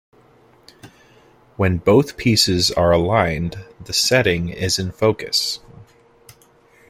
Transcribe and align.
When 1.57 1.77
both 1.77 2.17
pieces 2.17 2.71
are 2.71 2.91
aligned 2.91 3.63
the 3.79 3.93
setting 3.93 4.49
is 4.49 4.79
in 4.79 4.91
focus. 4.91 5.59